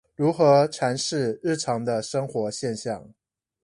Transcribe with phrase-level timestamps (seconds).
[0.15, 3.13] 如何闡釋日常的生活現象